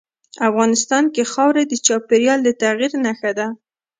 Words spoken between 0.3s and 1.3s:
افغانستان کې